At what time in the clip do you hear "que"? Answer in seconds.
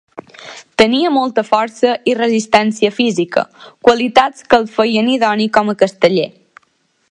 4.53-4.61